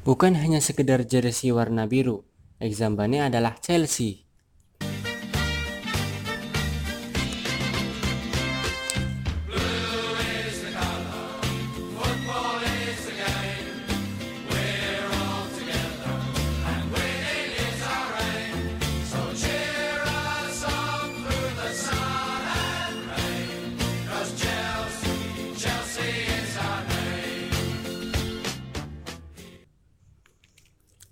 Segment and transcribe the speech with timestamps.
[0.00, 2.24] Bukan hanya sekedar jersey warna biru,
[2.56, 4.29] Exambane adalah Chelsea.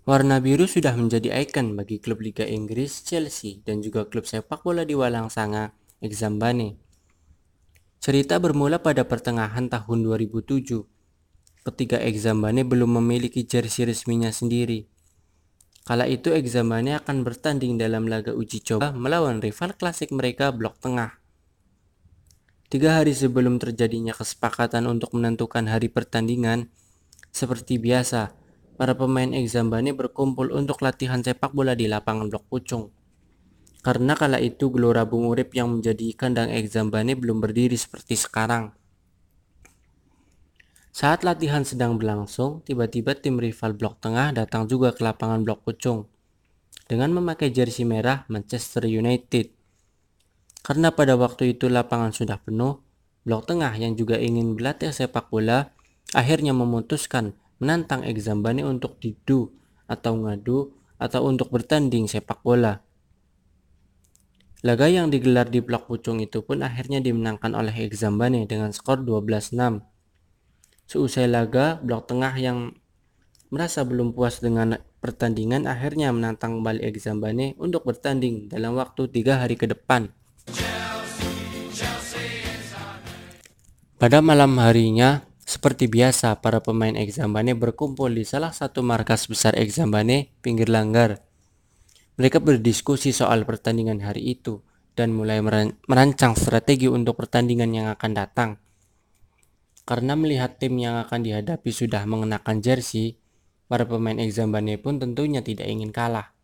[0.09, 4.81] Warna biru sudah menjadi ikon bagi klub Liga Inggris Chelsea dan juga klub sepak bola
[4.81, 6.81] di Walang Sanga, Exambane.
[8.01, 10.81] Cerita bermula pada pertengahan tahun 2007,
[11.61, 14.89] ketika Exambane belum memiliki jersey resminya sendiri.
[15.85, 21.21] Kala itu Exambane akan bertanding dalam laga uji coba melawan rival klasik mereka Blok Tengah.
[22.73, 26.73] Tiga hari sebelum terjadinya kesepakatan untuk menentukan hari pertandingan,
[27.29, 28.48] seperti biasa,
[28.79, 32.95] para pemain Exambane berkumpul untuk latihan sepak bola di lapangan Blok Pucung.
[33.83, 38.71] Karena kala itu Gelora Bung Urip yang menjadi kandang Exambane belum berdiri seperti sekarang.
[40.95, 46.07] Saat latihan sedang berlangsung, tiba-tiba tim rival Blok Tengah datang juga ke lapangan Blok Pucung
[46.87, 49.51] dengan memakai jersey merah Manchester United.
[50.63, 52.79] Karena pada waktu itu lapangan sudah penuh,
[53.27, 55.75] Blok Tengah yang juga ingin berlatih sepak bola
[56.17, 59.55] akhirnya memutuskan menantang Exambane untuk didu
[59.87, 62.83] atau ngadu atau untuk bertanding sepak bola.
[64.67, 69.55] Laga yang digelar di Blok Pucung itu pun akhirnya dimenangkan oleh Exambane dengan skor 12-6.
[70.91, 72.75] Seusai laga, Blok Tengah yang
[73.55, 79.55] merasa belum puas dengan pertandingan akhirnya menantang kembali Exambane untuk bertanding dalam waktu tiga hari
[79.55, 80.11] ke depan.
[83.99, 90.29] Pada malam harinya, seperti biasa, para pemain Exambane berkumpul di salah satu markas besar Exambane,
[90.45, 91.25] pinggir langgar.
[92.21, 94.61] Mereka berdiskusi soal pertandingan hari itu
[94.93, 95.41] dan mulai
[95.89, 98.51] merancang strategi untuk pertandingan yang akan datang.
[99.89, 103.17] Karena melihat tim yang akan dihadapi sudah mengenakan jersey,
[103.73, 106.37] para pemain Exambane pun tentunya tidak ingin kalah.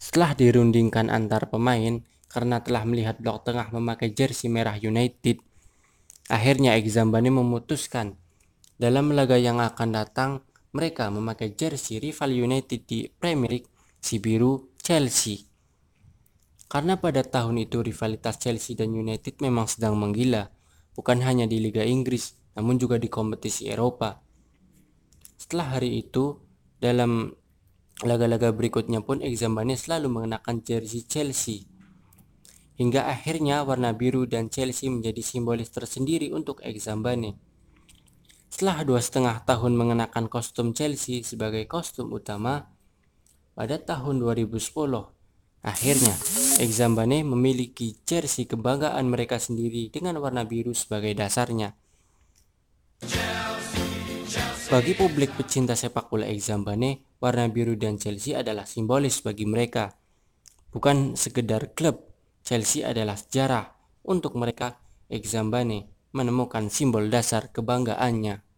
[0.00, 2.00] Setelah dirundingkan antar pemain,
[2.32, 5.44] karena telah melihat blok tengah memakai jersey merah United,
[6.30, 8.14] Akhirnya Exambane memutuskan
[8.78, 10.30] dalam laga yang akan datang
[10.70, 15.46] mereka memakai jersey rival United di Premier League si biru Chelsea.
[16.70, 20.48] Karena pada tahun itu rivalitas Chelsea dan United memang sedang menggila,
[20.96, 24.24] bukan hanya di Liga Inggris, namun juga di kompetisi Eropa.
[25.36, 26.40] Setelah hari itu,
[26.80, 27.28] dalam
[28.00, 31.71] laga-laga berikutnya pun Exambane selalu mengenakan jersey Chelsea
[32.76, 37.36] hingga akhirnya warna biru dan Chelsea menjadi simbolis tersendiri untuk Exambane.
[38.52, 42.68] Setelah dua setengah tahun mengenakan kostum Chelsea sebagai kostum utama,
[43.56, 44.60] pada tahun 2010,
[45.64, 46.14] akhirnya
[46.60, 51.72] Exambane memiliki jersey kebanggaan mereka sendiri dengan warna biru sebagai dasarnya.
[54.72, 59.96] Bagi publik pecinta sepak bola Exambane, warna biru dan Chelsea adalah simbolis bagi mereka.
[60.72, 62.11] Bukan sekedar klub,
[62.42, 63.70] Chelsea adalah sejarah
[64.06, 68.51] untuk mereka Exambane menemukan simbol dasar kebanggaannya.